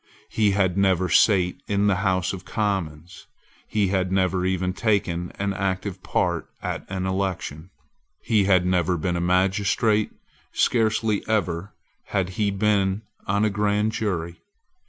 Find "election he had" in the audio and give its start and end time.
7.05-8.65